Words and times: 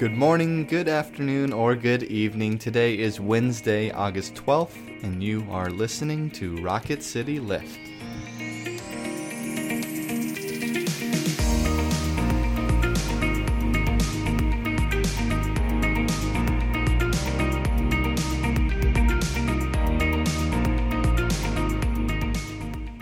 Good 0.00 0.16
morning, 0.16 0.64
good 0.64 0.88
afternoon, 0.88 1.52
or 1.52 1.76
good 1.76 2.04
evening. 2.04 2.56
Today 2.56 2.98
is 2.98 3.20
Wednesday, 3.20 3.90
August 3.90 4.34
12th, 4.34 5.02
and 5.02 5.22
you 5.22 5.46
are 5.50 5.68
listening 5.68 6.30
to 6.30 6.56
Rocket 6.62 7.02
City 7.02 7.38
Lift. 7.38 7.78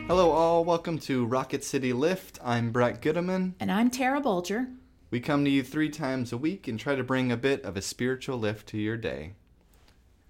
Hello, 0.08 0.32
all. 0.32 0.64
Welcome 0.64 0.98
to 0.98 1.24
Rocket 1.26 1.62
City 1.62 1.92
Lift. 1.92 2.40
I'm 2.42 2.72
Brett 2.72 3.00
Goodeman. 3.00 3.54
And 3.60 3.70
I'm 3.70 3.88
Tara 3.88 4.20
Bulger. 4.20 4.66
We 5.10 5.20
come 5.20 5.44
to 5.44 5.50
you 5.50 5.62
three 5.62 5.88
times 5.88 6.32
a 6.32 6.36
week 6.36 6.68
and 6.68 6.78
try 6.78 6.94
to 6.94 7.02
bring 7.02 7.32
a 7.32 7.36
bit 7.36 7.64
of 7.64 7.76
a 7.76 7.82
spiritual 7.82 8.38
lift 8.38 8.68
to 8.68 8.78
your 8.78 8.98
day. 8.98 9.32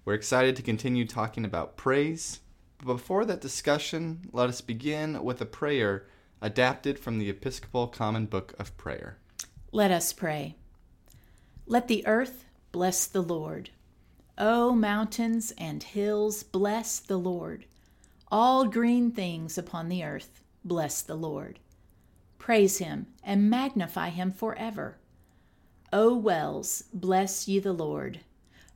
We're 0.05 0.13
excited 0.13 0.55
to 0.55 0.61
continue 0.61 1.05
talking 1.05 1.43
about 1.43 1.75
praise, 1.75 2.39
but 2.77 2.93
before 2.93 3.25
that 3.25 3.41
discussion, 3.41 4.21
let 4.31 4.47
us 4.47 4.61
begin 4.61 5.21
with 5.21 5.41
a 5.41 5.45
prayer 5.45 6.07
adapted 6.41 6.97
from 6.97 7.19
the 7.19 7.29
Episcopal 7.29 7.87
Common 7.87 8.25
Book 8.25 8.53
of 8.57 8.75
Prayer. 8.77 9.17
Let 9.73 9.91
us 9.91 10.13
pray. 10.13 10.55
Let 11.65 11.89
the 11.89 12.07
earth 12.07 12.45
bless 12.71 13.05
the 13.05 13.21
Lord. 13.21 13.71
O 14.37 14.73
mountains 14.73 15.51
and 15.57 15.83
hills, 15.83 16.43
bless 16.43 16.99
the 16.99 17.17
Lord. 17.17 17.65
All 18.31 18.65
green 18.65 19.11
things 19.11 19.57
upon 19.57 19.89
the 19.89 20.05
earth, 20.05 20.41
bless 20.63 21.01
the 21.01 21.15
Lord. 21.15 21.59
Praise 22.49 22.79
him 22.79 23.05
and 23.23 23.47
magnify 23.47 24.09
him 24.09 24.31
forever. 24.31 24.97
O 25.93 26.17
wells, 26.17 26.85
bless 26.91 27.47
ye 27.47 27.59
the 27.59 27.73
Lord. 27.73 28.21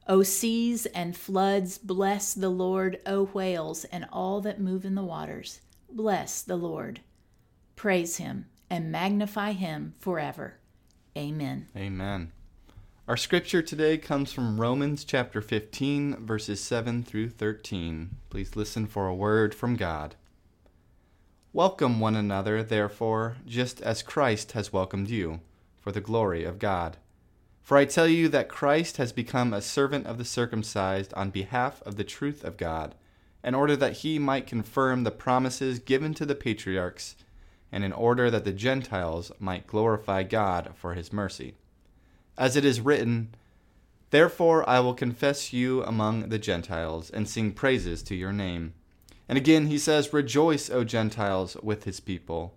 O 0.07 0.21
seas 0.21 0.85
and 0.85 1.17
floods, 1.17 1.79
bless 1.79 2.35
the 2.35 2.51
Lord. 2.51 2.99
O 3.07 3.25
whales 3.25 3.83
and 3.85 4.05
all 4.13 4.41
that 4.41 4.61
move 4.61 4.85
in 4.85 4.93
the 4.93 5.01
waters, 5.01 5.59
bless 5.91 6.43
the 6.43 6.55
Lord. 6.55 6.99
Praise 7.75 8.17
him 8.17 8.45
and 8.69 8.91
magnify 8.91 9.53
him 9.53 9.95
forever. 9.97 10.57
Amen. 11.17 11.65
Amen. 11.75 12.31
Our 13.07 13.17
scripture 13.17 13.63
today 13.63 13.97
comes 13.97 14.31
from 14.31 14.61
Romans 14.61 15.03
chapter 15.03 15.41
15, 15.41 16.17
verses 16.17 16.61
7 16.61 17.01
through 17.01 17.29
13. 17.29 18.11
Please 18.29 18.55
listen 18.55 18.85
for 18.85 19.07
a 19.07 19.15
word 19.15 19.55
from 19.55 19.77
God. 19.77 20.13
Welcome 21.55 21.99
one 21.99 22.15
another, 22.15 22.63
therefore, 22.63 23.37
just 23.45 23.79
as 23.81 24.01
Christ 24.01 24.53
has 24.53 24.73
welcomed 24.73 25.11
you, 25.11 25.41
for 25.79 25.91
the 25.91 26.01
glory 26.01 26.43
of 26.45 26.57
God. 26.57 26.97
For 27.61 27.77
I 27.77 27.85
tell 27.85 28.07
you 28.07 28.27
that 28.29 28.49
Christ 28.49 28.97
has 28.97 29.11
become 29.11 29.53
a 29.53 29.61
servant 29.61 30.07
of 30.07 30.17
the 30.17 30.25
circumcised 30.25 31.13
on 31.13 31.29
behalf 31.29 31.79
of 31.83 31.95
the 31.95 32.03
truth 32.03 32.43
of 32.43 32.57
God, 32.57 32.95
in 33.43 33.53
order 33.53 33.75
that 33.75 33.97
he 33.97 34.17
might 34.17 34.47
confirm 34.47 35.03
the 35.03 35.11
promises 35.11 35.77
given 35.77 36.15
to 36.15 36.25
the 36.25 36.33
patriarchs, 36.33 37.15
and 37.71 37.83
in 37.83 37.93
order 37.93 38.31
that 38.31 38.45
the 38.45 38.51
Gentiles 38.51 39.31
might 39.37 39.67
glorify 39.67 40.23
God 40.23 40.71
for 40.73 40.95
his 40.95 41.13
mercy. 41.13 41.53
As 42.35 42.55
it 42.55 42.65
is 42.65 42.81
written, 42.81 43.35
Therefore 44.09 44.67
I 44.67 44.79
will 44.79 44.95
confess 44.95 45.53
you 45.53 45.83
among 45.83 46.29
the 46.29 46.39
Gentiles, 46.39 47.11
and 47.11 47.29
sing 47.29 47.51
praises 47.51 48.01
to 48.03 48.15
your 48.15 48.33
name. 48.33 48.73
And 49.33 49.37
again 49.39 49.65
he 49.65 49.79
says, 49.79 50.13
Rejoice, 50.13 50.69
O 50.69 50.83
Gentiles, 50.83 51.57
with 51.63 51.85
his 51.85 51.99
people. 51.99 52.53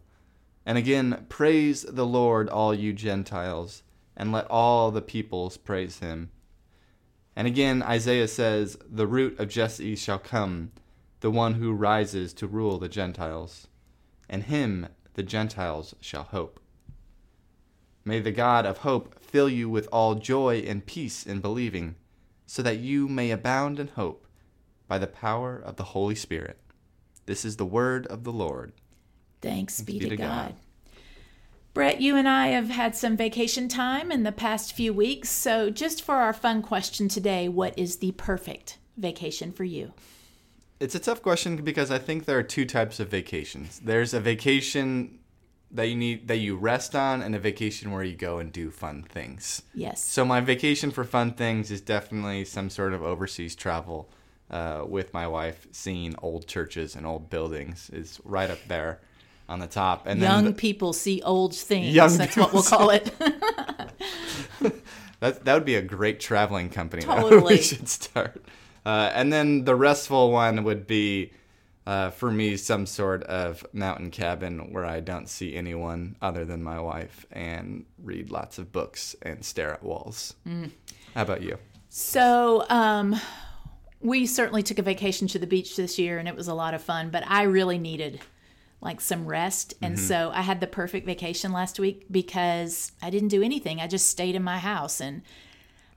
And 0.67 0.77
again, 0.77 1.25
Praise 1.31 1.85
the 1.85 2.05
Lord, 2.05 2.51
all 2.51 2.75
you 2.75 2.93
Gentiles, 2.93 3.83
and 4.15 4.31
let 4.31 4.47
all 4.51 4.91
the 4.91 5.01
peoples 5.01 5.57
praise 5.57 6.01
him. 6.01 6.29
And 7.35 7.49
again, 7.49 7.83
Isaiah 7.83 8.29
says, 8.29 8.77
The 8.87 9.07
root 9.07 9.41
of 9.41 9.49
Jesse 9.49 9.97
shall 9.97 10.19
come, 10.19 10.73
the 11.21 11.31
one 11.31 11.55
who 11.55 11.73
rises 11.73 12.35
to 12.35 12.47
rule 12.47 12.79
the 12.79 12.91
Gentiles. 12.91 13.69
And 14.29 14.43
him 14.43 14.89
the 15.15 15.23
Gentiles 15.23 15.95
shall 16.03 16.25
hope. 16.25 16.61
May 18.05 18.21
the 18.21 18.33
God 18.33 18.67
of 18.67 18.77
hope 18.81 19.19
fill 19.19 19.49
you 19.49 19.71
with 19.71 19.89
all 19.91 20.17
joy 20.17 20.59
and 20.59 20.85
peace 20.85 21.25
in 21.25 21.41
believing, 21.41 21.95
so 22.45 22.61
that 22.61 22.81
you 22.81 23.09
may 23.09 23.31
abound 23.31 23.81
in 23.81 23.89
hope 23.89 24.27
by 24.87 24.99
the 24.99 25.07
power 25.07 25.57
of 25.57 25.77
the 25.77 25.85
Holy 25.85 26.15
Spirit. 26.15 26.61
This 27.27 27.45
is 27.45 27.57
the 27.57 27.67
word 27.67 28.07
of 28.07 28.25
the 28.25 28.33
Lord. 28.33 28.73
Thanks, 29.43 29.81
be, 29.83 29.99
to 29.99 30.17
God. 30.17 30.19
God. 30.19 30.55
Brett, 31.75 32.01
you 32.01 32.17
and 32.17 32.27
I 32.27 32.49
have 32.49 32.71
had 32.71 32.97
some 32.97 33.17
vacation 33.19 33.69
time 33.69 34.11
in 34.11 34.23
the 34.23 34.33
past 34.33 34.73
few 34.73 34.95
weeks. 34.95 35.29
So, 35.29 35.69
just 35.69 36.03
for 36.03 36.15
our 36.15 36.33
fun 36.33 36.63
question 36.63 37.07
today, 37.07 37.49
what 37.49 37.79
is 37.79 37.97
the 37.97 38.13
perfect 38.13 38.79
vacation 38.97 39.53
for 39.53 39.65
you? 39.65 39.93
It's 40.81 40.95
a 40.95 40.99
tough 40.99 41.21
question 41.21 41.57
because 41.57 41.91
I 41.91 41.99
think 41.99 42.25
there 42.25 42.39
are 42.39 42.43
two 42.43 42.65
types 42.65 42.99
of 42.99 43.09
vacations. 43.09 43.79
There's 43.81 44.15
a 44.15 44.21
vacation 44.21 45.19
that 45.71 45.89
you 45.89 45.97
need 45.97 46.29
that 46.29 46.39
you 46.39 46.57
rest 46.57 46.95
on 46.95 47.23
and 47.23 47.35
a 47.35 47.39
vacation 47.39 47.91
where 47.91 48.05
you 48.05 48.15
go 48.15 48.39
and 48.39 48.53
do 48.53 48.71
fun 48.71 49.03
things. 49.03 49.63
Yes. 49.75 50.03
So 50.03 50.25
my 50.25 50.41
vacation 50.41 50.91
for 50.91 51.05
fun 51.05 51.33
things 51.33 51.71
is 51.71 51.81
definitely 51.81 52.45
some 52.45 52.71
sort 52.71 52.93
of 52.93 53.03
overseas 53.03 53.55
travel 53.55 54.09
uh, 54.51 54.85
with 54.87 55.13
my 55.13 55.27
wife, 55.27 55.67
seeing 55.73 56.15
old 56.23 56.47
churches 56.47 56.95
and 56.95 57.07
old 57.07 57.31
buildings 57.31 57.91
is 57.91 58.21
right 58.25 58.51
up 58.51 58.59
there 58.69 59.01
on 59.49 59.59
the 59.59 59.67
top. 59.67 60.07
And 60.07 60.21
young 60.21 60.45
the, 60.45 60.53
people 60.53 60.93
see 60.93 61.23
old 61.23 61.55
things. 61.55 61.95
That's 61.95 62.37
what 62.37 62.53
we'll 62.53 62.63
call 62.63 62.91
it. 62.91 63.13
that 65.21 65.45
that 65.45 65.55
would 65.55 65.65
be 65.65 65.77
a 65.77 65.83
great 65.83 66.21
traveling 66.21 66.69
company. 66.71 67.03
Totally, 67.07 67.57
we 67.57 67.63
should 67.63 67.89
start. 67.89 68.45
Uh, 68.85 69.11
and 69.15 69.33
then 69.33 69.65
the 69.65 69.75
restful 69.75 70.31
one 70.31 70.65
would 70.65 70.87
be. 70.87 71.33
Uh, 71.89 72.11
for 72.11 72.33
me, 72.33 72.57
some 72.57 72.85
sort 72.85 73.23
of 73.23 73.65
mountain 73.73 74.11
cabin 74.11 74.73
where 74.73 74.85
I 74.85 74.99
don't 74.99 75.29
see 75.29 75.55
anyone 75.55 76.17
other 76.21 76.45
than 76.45 76.61
my 76.61 76.81
wife 76.81 77.25
and 77.31 77.85
read 78.03 78.33
lots 78.33 78.59
of 78.59 78.73
books 78.73 79.15
and 79.23 79.45
stare 79.45 79.73
at 79.73 79.85
walls. 79.85 80.35
Mm. 80.49 80.73
How 81.15 81.23
about 81.23 81.43
you? 81.43 81.59
So, 81.89 82.67
um, 82.69 83.15
we 84.07 84.25
certainly 84.25 84.63
took 84.63 84.79
a 84.79 84.83
vacation 84.83 85.27
to 85.27 85.39
the 85.39 85.47
beach 85.47 85.75
this 85.75 85.99
year 85.99 86.19
and 86.19 86.29
it 86.29 86.37
was 86.37 86.47
a 86.47 86.55
lot 86.55 86.75
of 86.75 86.83
fun, 86.83 87.11
but 87.11 87.25
I 87.27 87.43
really 87.43 87.77
needed 87.77 88.21
like 88.81 89.01
some 89.01 89.27
rest. 89.27 89.75
And 89.83 89.97
mm-hmm. 89.97 90.07
so 90.07 90.31
I 90.33 90.43
had 90.43 90.61
the 90.61 90.69
perfect 90.69 91.07
vacation 91.07 91.51
last 91.51 91.81
week 91.81 92.07
because 92.09 92.93
I 93.03 93.11
didn't 93.11 93.29
do 93.29 93.43
anything. 93.43 93.81
I 93.81 93.89
just 93.89 94.09
stayed 94.09 94.37
in 94.37 94.45
my 94.45 94.59
house 94.59 95.01
and 95.01 95.23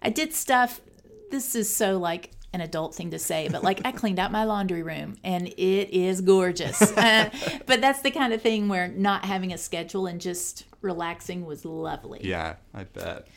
I 0.01 0.09
did 0.09 0.33
stuff. 0.33 0.81
This 1.29 1.53
is 1.53 1.73
so 1.73 1.99
like 1.99 2.31
an 2.51 2.61
adult 2.61 2.95
thing 2.95 3.11
to 3.11 3.19
say, 3.19 3.47
but 3.47 3.63
like 3.63 3.81
I 3.85 3.91
cleaned 3.91 4.17
out 4.17 4.31
my 4.31 4.43
laundry 4.43 4.81
room 4.81 5.17
and 5.23 5.47
it 5.47 5.93
is 5.93 6.21
gorgeous. 6.21 6.81
uh, 6.97 7.29
but 7.67 7.79
that's 7.79 8.01
the 8.01 8.09
kind 8.09 8.33
of 8.33 8.41
thing 8.41 8.69
where 8.69 8.87
not 8.87 9.23
having 9.23 9.53
a 9.53 9.57
schedule 9.59 10.07
and 10.07 10.19
just 10.19 10.65
relaxing 10.81 11.45
was 11.45 11.63
lovely. 11.63 12.21
Yeah, 12.23 12.55
I 12.73 12.85
bet. 12.85 13.27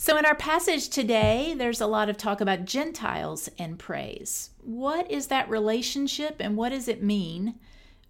So, 0.00 0.16
in 0.16 0.24
our 0.24 0.36
passage 0.36 0.90
today, 0.90 1.56
there's 1.58 1.80
a 1.80 1.86
lot 1.88 2.08
of 2.08 2.16
talk 2.16 2.40
about 2.40 2.64
Gentiles 2.64 3.50
and 3.58 3.80
praise. 3.80 4.50
What 4.62 5.10
is 5.10 5.26
that 5.26 5.50
relationship 5.50 6.36
and 6.38 6.56
what 6.56 6.68
does 6.68 6.86
it 6.86 7.02
mean 7.02 7.56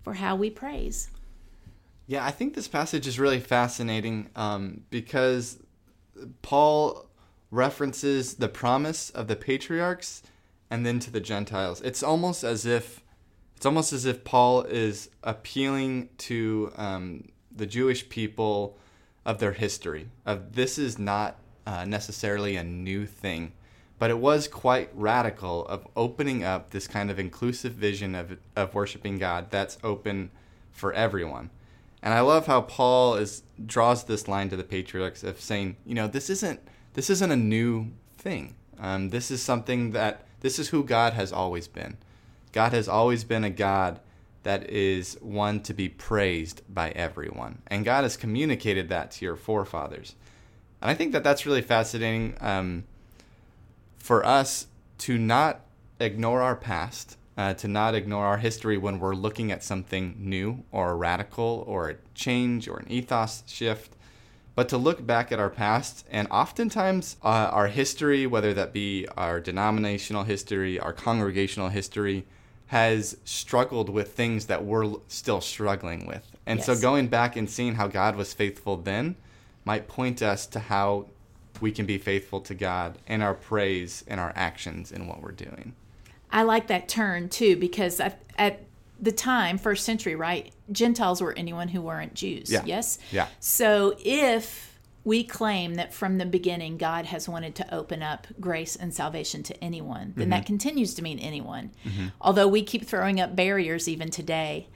for 0.03 0.15
how 0.15 0.37
we 0.37 0.51
praise? 0.51 1.09
Yeah, 2.07 2.27
I 2.27 2.31
think 2.31 2.53
this 2.53 2.69
passage 2.69 3.07
is 3.07 3.19
really 3.19 3.41
fascinating 3.41 4.29
um, 4.37 4.83
because 4.91 5.61
Paul 6.43 7.09
references 7.51 8.35
the 8.35 8.51
promise 8.51 9.09
of 9.09 9.27
the 9.27 9.37
patriarchs 9.37 10.23
and 10.69 10.85
then 10.85 10.99
to 10.99 11.11
the 11.11 11.21
Gentiles. 11.21 11.81
It's 11.81 12.03
almost 12.03 12.45
as 12.45 12.67
if 12.67 13.03
it's 13.57 13.65
almost 13.65 13.95
as 13.95 14.05
if 14.05 14.25
Paul 14.25 14.63
is 14.63 15.09
appealing 15.25 16.11
to 16.19 16.71
um, 16.77 17.29
the 17.51 17.67
Jewish 17.67 18.11
people 18.11 18.77
of 19.25 19.39
their 19.39 19.53
history. 19.53 20.11
Of 20.27 20.53
this 20.55 20.77
is 20.77 20.99
not 20.99 21.39
uh, 21.69 21.85
necessarily 21.85 22.57
a 22.57 22.65
new 22.65 23.05
thing, 23.05 23.53
but 23.99 24.11
it 24.11 24.19
was 24.19 24.49
quite 24.49 24.89
radical 24.95 25.67
of 25.67 25.87
opening 25.95 26.43
up 26.43 26.71
this 26.71 26.89
kind 26.89 27.11
of 27.11 27.19
inclusive 27.19 27.75
vision 27.75 28.15
of, 28.15 28.39
of 28.57 28.75
worshiping 28.75 29.19
God 29.19 29.51
that's 29.51 29.77
open 29.85 30.31
for 30.71 30.95
everyone. 30.95 31.51
And 32.03 32.15
I 32.15 32.21
love 32.21 32.47
how 32.47 32.63
Paul 32.63 33.17
is 33.17 33.43
draws 33.67 34.05
this 34.05 34.27
line 34.29 34.49
to 34.49 34.57
the 34.57 34.65
patriarchs 34.65 35.23
of 35.23 35.43
saying, 35.43 35.77
you 35.85 35.95
know, 35.95 36.07
this 36.07 36.31
isn't 36.31 36.61
this 36.95 37.11
isn't 37.11 37.31
a 37.31 37.37
new 37.37 37.89
thing. 38.17 38.55
Um, 38.81 39.11
this 39.11 39.31
is 39.31 39.43
something 39.43 39.91
that 39.91 40.25
this 40.41 40.59
is 40.59 40.69
who 40.69 40.83
God 40.83 41.13
has 41.13 41.35
always 41.35 41.69
been. 41.69 41.99
God 42.53 42.73
has 42.73 42.89
always 42.89 43.25
been 43.25 43.45
a 43.45 43.51
God 43.51 44.01
that 44.43 44.71
is 44.71 45.19
one 45.21 45.61
to 45.65 45.75
be 45.75 45.91
praised 45.91 46.63
by 46.67 46.93
everyone, 46.93 47.61
and 47.67 47.85
God 47.85 48.05
has 48.05 48.17
communicated 48.17 48.89
that 48.89 49.11
to 49.11 49.25
your 49.27 49.37
forefathers. 49.37 50.15
And 50.81 50.91
I 50.91 50.95
think 50.95 51.13
that 51.13 51.25
that's 51.25 51.47
really 51.47 51.63
fascinating 51.63 52.37
um, 52.41 52.85
for 53.99 54.25
us 54.25 54.67
to 54.99 55.19
not 55.19 55.61
ignore 56.01 56.41
our 56.41 56.57
past, 56.57 57.17
uh, 57.37 57.55
to 57.55 57.69
not 57.69 57.95
ignore 57.95 58.27
our 58.27 58.39
history 58.39 58.77
when 58.79 58.99
we're 58.99 59.15
looking 59.15 59.51
at 59.53 59.63
something 59.63 60.15
new 60.19 60.65
or 60.71 60.91
a 60.91 60.95
radical 60.95 61.65
or 61.67 61.91
a 61.91 61.97
change 62.15 62.69
or 62.69 62.79
an 62.79 62.91
ethos 62.91 63.43
shift, 63.47 63.95
but 64.55 64.69
to 64.69 64.77
look 64.77 65.07
back 65.07 65.31
at 65.31 65.39
our 65.39 65.51
past 65.51 66.05
and 66.11 66.27
oftentimes 66.31 67.17
uh, 67.23 67.29
our 67.53 67.69
history, 67.69 68.27
whether 68.27 68.53
that 68.55 68.73
be 68.73 69.07
our 69.17 69.41
denominational 69.41 70.25
history, 70.25 70.81
our 70.81 70.93
congregational 70.93 71.69
history, 71.69 72.25
has 72.67 73.17
struggled 73.25 73.89
with 73.89 74.13
things 74.13 74.47
that 74.47 74.65
we're 74.65 74.95
still 75.07 75.41
struggling 75.41 76.07
with. 76.07 76.37
And 76.45 76.63
so 76.63 76.77
going 76.77 77.07
back 77.09 77.37
and 77.37 77.49
seeing 77.49 77.77
how 77.77 77.87
God 77.87 78.17
was 78.17 78.35
faithful 78.35 78.77
then 78.77 79.17
might 79.65 79.89
point 79.89 80.23
us 80.23 80.47
to 80.47 80.59
how 80.61 81.07
we 81.61 81.73
can 81.73 81.87
be 81.87 81.99
faithful 81.99 82.41
to 82.43 82.55
God 82.55 82.99
in 83.07 83.21
our 83.23 83.35
praise 83.35 84.05
and 84.07 84.21
our 84.21 84.33
actions 84.37 84.93
in 84.93 85.07
what 85.07 85.23
we're 85.23 85.33
doing. 85.33 85.75
I 86.31 86.43
like 86.43 86.69
that 86.69 86.89
turn 86.89 87.29
too 87.29 87.57
because 87.57 88.01
at, 88.01 88.23
at 88.37 88.63
the 89.01 89.13
time, 89.13 89.59
first 89.59 89.85
century, 89.85 90.15
right? 90.15 90.53
Gentiles 90.71 91.21
were 91.21 91.33
anyone 91.33 91.69
who 91.69 91.81
weren't 91.81 92.15
Jews. 92.15 92.51
Yeah. 92.51 92.63
Yes? 92.65 92.99
Yeah. 93.11 93.27
So 93.41 93.95
if 94.05 94.79
we 95.05 95.25
claim 95.25 95.75
that 95.77 95.95
from 95.95 96.19
the 96.19 96.27
beginning 96.27 96.77
God 96.77 97.07
has 97.07 97.29
wanted 97.29 97.55
to 97.57 97.75
open 97.75 98.03
up 98.03 98.27
grace 98.41 98.77
and 98.77 98.93
salvation 98.93 99.43
to 99.45 99.65
anyone, 99.65 100.13
then 100.17 100.25
Mm-hmm. 100.25 100.31
that 100.31 100.47
continues 100.47 100.95
to 100.95 101.03
mean 101.03 101.19
anyone. 101.19 101.71
Although 102.21 102.49
we 102.49 102.63
keep 102.63 102.85
throwing 102.87 103.21
up 103.21 103.35
barriers 103.35 103.89
even 103.89 104.11
today. 104.11 104.69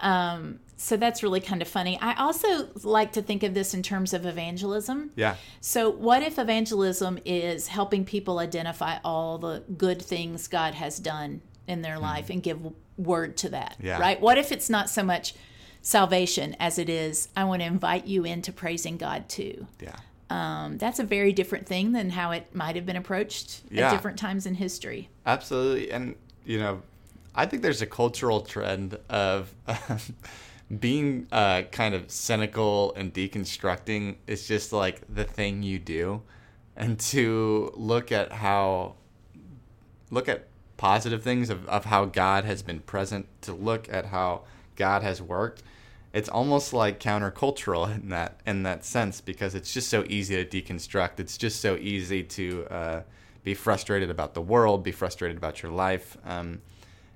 Um, 0.00 0.60
so 0.76 0.96
that's 0.96 1.22
really 1.24 1.40
kind 1.40 1.60
of 1.60 1.66
funny. 1.66 1.98
I 2.00 2.14
also 2.14 2.68
like 2.84 3.12
to 3.12 3.22
think 3.22 3.42
of 3.42 3.52
this 3.52 3.74
in 3.74 3.82
terms 3.82 4.14
of 4.14 4.24
evangelism. 4.26 5.10
Yeah. 5.16 5.34
So, 5.60 5.90
what 5.90 6.22
if 6.22 6.38
evangelism 6.38 7.18
is 7.24 7.66
helping 7.66 8.04
people 8.04 8.38
identify 8.38 8.98
all 9.04 9.38
the 9.38 9.64
good 9.76 10.00
things 10.00 10.46
God 10.46 10.74
has 10.74 10.98
done 11.00 11.42
in 11.66 11.82
their 11.82 11.98
life 11.98 12.30
and 12.30 12.40
give 12.42 12.60
word 12.96 13.36
to 13.38 13.48
that? 13.50 13.76
Yeah. 13.80 13.98
Right? 13.98 14.20
What 14.20 14.38
if 14.38 14.52
it's 14.52 14.70
not 14.70 14.88
so 14.88 15.02
much 15.02 15.34
salvation 15.82 16.54
as 16.60 16.78
it 16.78 16.88
is, 16.88 17.28
I 17.36 17.44
want 17.44 17.62
to 17.62 17.66
invite 17.66 18.06
you 18.06 18.24
into 18.24 18.52
praising 18.52 18.98
God 18.98 19.28
too? 19.28 19.66
Yeah. 19.80 19.96
Um, 20.30 20.78
that's 20.78 20.98
a 20.98 21.04
very 21.04 21.32
different 21.32 21.66
thing 21.66 21.92
than 21.92 22.10
how 22.10 22.30
it 22.32 22.54
might 22.54 22.76
have 22.76 22.84
been 22.86 22.96
approached 22.96 23.62
Yeah. 23.70 23.88
at 23.88 23.92
different 23.92 24.18
times 24.18 24.46
in 24.46 24.54
history. 24.54 25.08
Absolutely. 25.26 25.90
And, 25.90 26.14
you 26.44 26.58
know, 26.58 26.82
I 27.34 27.46
think 27.46 27.62
there's 27.62 27.82
a 27.82 27.86
cultural 27.86 28.40
trend 28.40 28.98
of 29.08 29.54
being 30.80 31.26
uh, 31.32 31.62
kind 31.70 31.94
of 31.94 32.10
cynical 32.10 32.92
and 32.94 33.12
deconstructing 33.12 34.16
is 34.26 34.46
just 34.46 34.72
like 34.72 35.02
the 35.12 35.24
thing 35.24 35.62
you 35.62 35.78
do. 35.78 36.22
And 36.76 36.98
to 37.00 37.72
look 37.74 38.12
at 38.12 38.32
how, 38.32 38.94
look 40.10 40.28
at 40.28 40.46
positive 40.76 41.22
things 41.22 41.50
of, 41.50 41.68
of 41.68 41.86
how 41.86 42.04
God 42.06 42.44
has 42.44 42.62
been 42.62 42.80
present, 42.80 43.26
to 43.42 43.52
look 43.52 43.92
at 43.92 44.06
how 44.06 44.42
God 44.76 45.02
has 45.02 45.20
worked. 45.20 45.62
It's 46.12 46.28
almost 46.28 46.72
like 46.72 47.00
countercultural 47.00 47.94
in 47.94 48.08
that 48.08 48.40
in 48.46 48.62
that 48.62 48.84
sense 48.84 49.20
because 49.20 49.54
it's 49.54 49.74
just 49.74 49.90
so 49.90 50.04
easy 50.08 50.42
to 50.42 50.62
deconstruct. 50.62 51.20
It's 51.20 51.36
just 51.36 51.60
so 51.60 51.76
easy 51.76 52.22
to 52.22 52.66
uh, 52.70 53.02
be 53.44 53.54
frustrated 53.54 54.08
about 54.08 54.32
the 54.32 54.40
world, 54.40 54.82
be 54.82 54.92
frustrated 54.92 55.36
about 55.36 55.62
your 55.62 55.72
life, 55.72 56.16
um, 56.24 56.62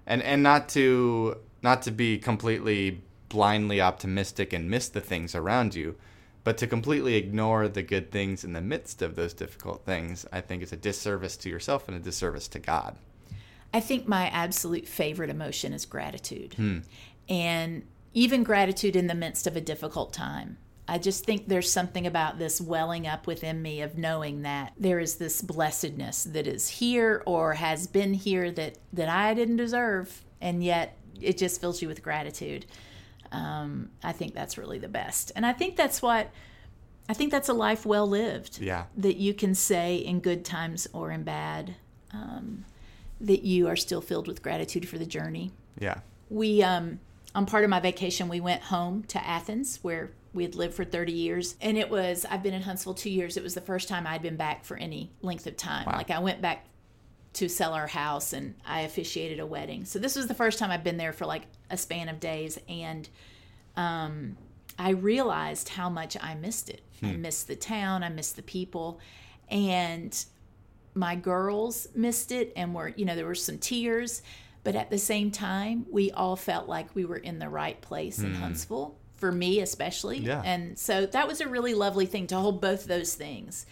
and 0.07 0.23
and 0.23 0.43
not 0.43 0.69
to 0.71 1.37
not 1.63 1.83
to 1.83 1.91
be 1.91 2.19
completely 2.19 3.03
blindly 3.29 3.81
optimistic 3.81 4.53
and 4.53 4.69
miss 4.69 4.89
the 4.89 5.01
things 5.01 5.35
around 5.35 5.75
you, 5.75 5.97
but 6.45 6.59
to 6.59 6.67
completely 6.67 7.15
ignore 7.15 7.69
the 7.69 7.83
good 7.83 8.11
things 8.11 8.45
in 8.45 8.53
the 8.53 8.61
midst 8.61 9.01
of 9.01 9.17
those 9.17 9.33
difficult 9.33 9.85
things. 9.85 10.27
I 10.33 10.41
think 10.41 10.63
is 10.63 10.73
a 10.73 10.77
disservice 10.77 11.37
to 11.39 11.49
yourself 11.49 11.89
and 11.89 11.97
a 11.97 12.01
disservice 12.01 12.49
to 12.49 12.59
God. 12.59 12.97
I 13.75 13.81
think 13.81 14.07
my 14.07 14.27
absolute 14.29 14.87
favorite 14.87 15.31
emotion 15.31 15.73
is 15.73 15.87
gratitude. 15.87 16.55
Hmm. 16.55 16.79
And 17.29 17.85
even 18.13 18.43
gratitude 18.43 18.97
in 18.97 19.07
the 19.07 19.15
midst 19.15 19.47
of 19.47 19.57
a 19.57 19.61
difficult 19.61 20.13
time. 20.13 20.59
I 20.89 20.99
just 20.99 21.25
think 21.25 21.49
there's 21.49 21.71
something 21.73 22.07
about 22.07 22.39
this 22.39 22.61
welling 22.61 23.07
up 23.07 23.27
within 23.27 23.63
me 23.63 23.83
of 23.83 23.97
knowing 23.97 24.43
that 24.43 24.73
there 24.77 24.99
is 24.99 25.17
this 25.17 25.41
blessedness 25.41 26.25
that 26.25 26.47
is 26.47 26.69
here 26.69 27.23
or 27.25 27.55
has 27.55 27.87
been 27.87 28.15
here 28.15 28.51
that, 28.51 28.79
that 28.93 29.09
I 29.09 29.33
didn't 29.35 29.57
deserve. 29.57 30.25
And 30.41 30.63
yet 30.63 30.99
it 31.21 31.39
just 31.39 31.61
fills 31.61 31.81
you 31.83 31.89
with 31.89 32.03
gratitude. 32.03 32.67
Um, 33.31 33.91
I 34.03 34.13
think 34.13 34.35
that's 34.35 34.59
really 34.59 34.79
the 34.79 34.89
best. 34.89 35.31
And 35.37 35.47
I 35.47 35.53
think 35.53 35.77
that's 35.77 36.03
what, 36.03 36.31
I 37.09 37.15
think 37.15 37.31
that's 37.31 37.49
a 37.49 37.55
life 37.55 37.87
well 37.87 38.07
lived 38.07 38.59
Yeah. 38.61 38.85
that 38.97 39.17
you 39.17 39.35
can 39.35 39.55
say 39.55 39.97
in 39.97 40.21
good 40.21 40.45
times 40.45 40.89
or 40.93 41.11
in 41.13 41.23
bad, 41.23 41.77
um, 42.13 42.65
that 43.21 43.45
you 43.45 43.69
are 43.69 43.77
still 43.77 44.01
filled 44.01 44.27
with 44.27 44.43
gratitude 44.43 44.89
for 44.89 44.99
the 44.99 45.07
journey. 45.07 45.53
Yeah. 45.79 46.01
We, 46.29 46.63
um, 46.63 46.99
on 47.37 47.47
part 47.47 47.63
of 47.63 47.71
my 47.71 47.81
vacation, 47.81 48.29
we 48.29 48.41
went 48.41 48.63
home 48.65 49.05
to 49.05 49.25
Athens 49.25 49.79
where 49.83 50.11
we 50.35 50.43
had 50.43 50.55
lived 50.55 50.75
for 50.75 50.85
30 50.85 51.13
years. 51.13 51.57
And 51.61 51.77
it 51.77 51.91
was, 51.91 52.25
I've 52.29 52.43
been 52.43 52.55
in 52.55 52.63
Huntsville 52.63 52.95
two 52.95 53.11
years. 53.11 53.37
It 53.37 53.43
was 53.43 53.55
the 53.55 53.61
first 53.61 53.89
time 53.89 54.07
I'd 54.07 54.23
been 54.23 54.37
back 54.37 54.65
for 54.65 54.77
any 54.77 55.11
length 55.21 55.47
of 55.47 55.57
time. 55.57 55.87
Like 55.97 56.11
I 56.11 56.19
went 56.21 56.41
back 56.41 56.67
to 57.35 57.49
sell 57.49 57.73
our 57.75 57.87
house 57.87 58.33
and 58.33 58.55
I 58.65 58.83
officiated 58.83 59.41
a 59.41 59.47
wedding. 59.47 59.85
So 59.85 59.99
this 59.99 60.17
was 60.17 60.27
the 60.27 60.35
first 60.35 60.59
time 60.59 60.71
I've 60.71 60.85
been 60.85 60.97
there 60.97 61.13
for 61.13 61.27
like 61.27 61.43
a 61.71 61.77
span 61.77 62.09
of 62.09 62.21
days. 62.21 62.59
And 62.69 63.09
um, 63.77 64.37
I 64.79 64.91
realized 64.91 65.69
how 65.71 65.89
much 65.89 66.17
I 66.21 66.35
missed 66.35 66.69
it. 66.71 66.83
I 67.03 67.13
missed 67.17 67.49
the 67.49 67.57
town, 67.57 68.03
I 68.03 68.09
missed 68.11 68.37
the 68.37 68.43
people. 68.43 69.01
And 69.49 70.25
my 70.95 71.17
girls 71.17 71.89
missed 71.95 72.33
it 72.33 72.53
and 72.55 72.75
were, 72.75 72.89
you 72.97 73.05
know, 73.05 73.17
there 73.17 73.27
were 73.27 73.35
some 73.35 73.59
tears. 73.59 74.23
But 74.65 74.77
at 74.77 74.91
the 74.91 74.99
same 74.99 75.31
time, 75.31 75.87
we 75.91 76.13
all 76.13 76.37
felt 76.37 76.69
like 76.69 76.95
we 76.95 77.05
were 77.05 77.17
in 77.17 77.39
the 77.39 77.49
right 77.49 77.81
place 77.81 78.21
in 78.21 78.35
Huntsville, 78.35 78.97
for 79.23 79.31
me 79.31 79.61
especially. 79.61 80.19
Yeah. 80.19 80.43
And 80.45 80.77
so 80.77 81.07
that 81.07 81.29
was 81.29 81.41
a 81.41 81.47
really 81.47 81.75
lovely 81.75 82.07
thing 82.07 82.27
to 82.27 82.37
hold 82.37 82.61
both 82.61 82.87
those 82.87 83.15
things. 83.15 83.67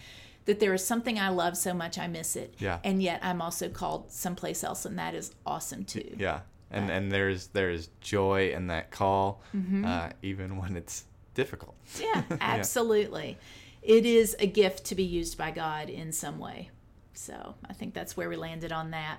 That 0.45 0.61
there 0.61 0.73
is 0.73 0.81
something 0.81 1.19
I 1.19 1.27
love 1.27 1.57
so 1.57 1.73
much 1.73 1.99
I 1.99 2.07
miss 2.07 2.37
it. 2.37 2.53
Yeah. 2.57 2.79
And 2.85 3.03
yet 3.03 3.19
I'm 3.21 3.41
also 3.41 3.67
called 3.67 4.13
someplace 4.13 4.63
else, 4.63 4.85
and 4.85 4.97
that 4.97 5.13
is 5.13 5.35
awesome 5.45 5.83
too. 5.83 6.15
Yeah, 6.17 6.39
and 6.71 6.89
and 6.89 7.11
there's 7.11 7.47
there's 7.47 7.89
joy 7.99 8.51
in 8.53 8.67
that 8.67 8.91
call, 8.91 9.43
uh, 9.85 10.11
even 10.21 10.55
when 10.55 10.77
it's 10.77 11.03
difficult. 11.33 11.75
Yeah, 11.99 12.23
absolutely. 12.39 13.37
It 13.81 14.05
is 14.05 14.37
a 14.39 14.47
gift 14.47 14.85
to 14.85 14.95
be 14.95 15.03
used 15.03 15.37
by 15.37 15.51
God 15.51 15.89
in 15.89 16.13
some 16.13 16.39
way. 16.39 16.69
So 17.13 17.55
I 17.69 17.73
think 17.73 17.93
that's 17.93 18.15
where 18.15 18.29
we 18.29 18.37
landed 18.37 18.71
on 18.71 18.91
that. 18.91 19.17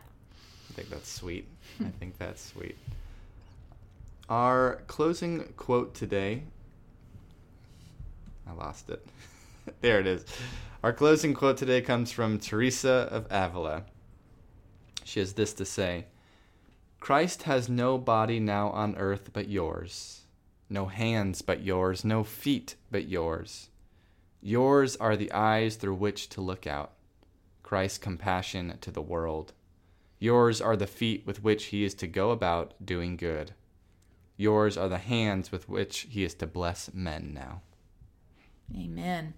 I 0.70 0.72
think 0.72 0.88
that's 0.88 1.10
sweet. 1.12 1.46
I 1.78 1.90
think 2.00 2.16
that's 2.16 2.42
sweet. 2.42 2.76
Our 4.28 4.82
closing 4.86 5.52
quote 5.56 5.94
today. 5.94 6.44
I 8.46 8.52
lost 8.52 8.88
it. 8.88 9.04
there 9.80 10.00
it 10.00 10.06
is. 10.06 10.24
Our 10.82 10.92
closing 10.92 11.34
quote 11.34 11.56
today 11.56 11.80
comes 11.80 12.12
from 12.12 12.38
Teresa 12.38 13.08
of 13.10 13.26
Avila. 13.30 13.84
She 15.04 15.20
has 15.20 15.32
this 15.34 15.52
to 15.54 15.64
say 15.64 16.06
Christ 17.00 17.42
has 17.44 17.68
no 17.68 17.98
body 17.98 18.38
now 18.38 18.70
on 18.70 18.96
earth 18.96 19.30
but 19.32 19.48
yours, 19.48 20.22
no 20.70 20.86
hands 20.86 21.42
but 21.42 21.62
yours, 21.62 22.04
no 22.04 22.22
feet 22.22 22.76
but 22.90 23.08
yours. 23.08 23.70
Yours 24.40 24.96
are 24.96 25.16
the 25.16 25.32
eyes 25.32 25.76
through 25.76 25.94
which 25.94 26.28
to 26.30 26.40
look 26.40 26.66
out, 26.66 26.92
Christ's 27.62 27.98
compassion 27.98 28.78
to 28.80 28.90
the 28.90 29.02
world. 29.02 29.52
Yours 30.20 30.60
are 30.60 30.76
the 30.76 30.86
feet 30.86 31.26
with 31.26 31.42
which 31.42 31.66
he 31.66 31.84
is 31.84 31.94
to 31.94 32.06
go 32.06 32.30
about 32.30 32.74
doing 32.84 33.16
good. 33.16 33.52
Yours 34.36 34.76
are 34.76 34.88
the 34.88 34.98
hands 34.98 35.52
with 35.52 35.68
which 35.68 36.06
he 36.10 36.24
is 36.24 36.34
to 36.34 36.46
bless 36.46 36.92
men 36.92 37.32
now. 37.34 37.62
Amen. 38.76 39.34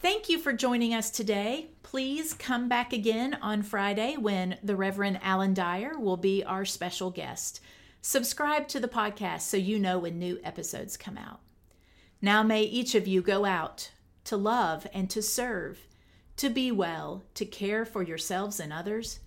Thank 0.00 0.28
you 0.28 0.38
for 0.38 0.52
joining 0.52 0.94
us 0.94 1.10
today. 1.10 1.70
Please 1.82 2.34
come 2.34 2.68
back 2.68 2.92
again 2.92 3.34
on 3.40 3.62
Friday 3.62 4.16
when 4.16 4.58
the 4.62 4.76
Reverend 4.76 5.20
Alan 5.22 5.54
Dyer 5.54 5.98
will 5.98 6.16
be 6.16 6.42
our 6.42 6.64
special 6.64 7.10
guest. 7.10 7.60
Subscribe 8.00 8.66
to 8.68 8.80
the 8.80 8.88
podcast 8.88 9.42
so 9.42 9.56
you 9.56 9.78
know 9.78 10.00
when 10.00 10.18
new 10.18 10.40
episodes 10.42 10.96
come 10.96 11.16
out. 11.16 11.40
Now 12.20 12.42
may 12.42 12.62
each 12.62 12.94
of 12.94 13.06
you 13.06 13.22
go 13.22 13.44
out 13.44 13.92
to 14.24 14.36
love 14.36 14.86
and 14.92 15.08
to 15.10 15.22
serve, 15.22 15.86
to 16.36 16.50
be 16.50 16.72
well, 16.72 17.24
to 17.34 17.44
care 17.44 17.84
for 17.84 18.02
yourselves 18.02 18.58
and 18.58 18.72
others, 18.72 19.20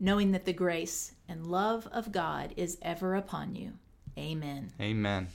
knowing 0.00 0.32
that 0.32 0.46
the 0.46 0.52
grace 0.52 1.12
and 1.28 1.46
love 1.46 1.86
of 1.92 2.12
God 2.12 2.54
is 2.56 2.78
ever 2.82 3.14
upon 3.14 3.54
you. 3.54 3.72
Amen. 4.18 4.70
Amen. 4.80 5.28